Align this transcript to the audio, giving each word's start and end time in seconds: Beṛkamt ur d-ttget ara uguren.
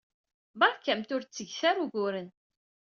Beṛkamt 0.59 1.09
ur 1.15 1.21
d-ttget 1.23 1.61
ara 1.69 1.81
uguren. 1.83 2.29